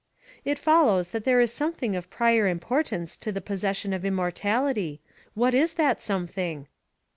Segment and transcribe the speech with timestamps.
[0.43, 4.99] "It follows that there is something of prior importance to the possession of immortality:
[5.35, 6.67] what is that something?"